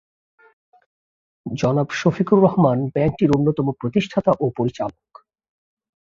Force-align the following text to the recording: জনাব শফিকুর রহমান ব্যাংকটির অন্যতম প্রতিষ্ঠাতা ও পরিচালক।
জনাব 1.45 1.87
শফিকুর 1.91 2.39
রহমান 2.41 2.77
ব্যাংকটির 2.95 3.29
অন্যতম 3.31 3.67
প্রতিষ্ঠাতা 3.71 4.31
ও 4.39 4.45
পরিচালক। 4.57 5.05